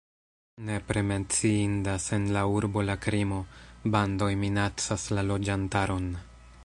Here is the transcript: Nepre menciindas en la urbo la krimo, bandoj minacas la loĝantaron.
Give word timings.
Nepre 0.69 1.01
menciindas 1.09 2.07
en 2.17 2.25
la 2.37 2.43
urbo 2.59 2.85
la 2.87 2.95
krimo, 3.05 3.43
bandoj 3.97 4.31
minacas 4.47 5.09
la 5.17 5.27
loĝantaron. 5.31 6.11